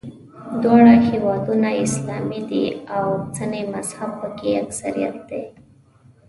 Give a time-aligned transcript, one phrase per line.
[0.61, 2.65] دواړه هېوادونه اسلامي دي
[2.97, 5.43] او سني مذهب په کې اکثریت دی.